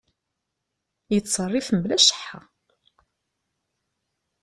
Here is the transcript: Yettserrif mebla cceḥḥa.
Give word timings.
Yettserrif 1.13 1.67
mebla 1.71 1.97
cceḥḥa. 1.99 2.39